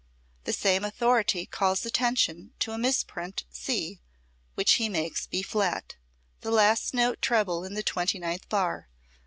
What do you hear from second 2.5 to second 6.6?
to a misprint C, which he makes B flat, the